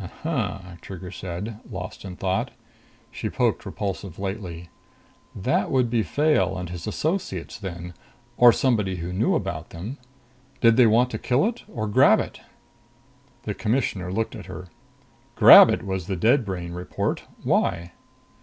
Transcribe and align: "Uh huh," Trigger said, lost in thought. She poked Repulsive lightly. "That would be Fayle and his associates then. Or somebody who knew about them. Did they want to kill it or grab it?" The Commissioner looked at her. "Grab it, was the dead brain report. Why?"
"Uh 0.00 0.08
huh," 0.22 0.58
Trigger 0.80 1.10
said, 1.10 1.60
lost 1.70 2.06
in 2.06 2.16
thought. 2.16 2.52
She 3.10 3.28
poked 3.28 3.66
Repulsive 3.66 4.18
lightly. 4.18 4.70
"That 5.36 5.70
would 5.70 5.90
be 5.90 6.02
Fayle 6.02 6.56
and 6.56 6.70
his 6.70 6.86
associates 6.86 7.58
then. 7.58 7.92
Or 8.38 8.50
somebody 8.50 8.96
who 8.96 9.12
knew 9.12 9.34
about 9.34 9.68
them. 9.68 9.98
Did 10.62 10.78
they 10.78 10.86
want 10.86 11.10
to 11.10 11.18
kill 11.18 11.44
it 11.44 11.64
or 11.68 11.86
grab 11.86 12.18
it?" 12.18 12.40
The 13.42 13.52
Commissioner 13.52 14.10
looked 14.10 14.34
at 14.34 14.46
her. 14.46 14.68
"Grab 15.36 15.68
it, 15.68 15.82
was 15.84 16.06
the 16.06 16.16
dead 16.16 16.46
brain 16.46 16.72
report. 16.72 17.24
Why?" 17.42 17.92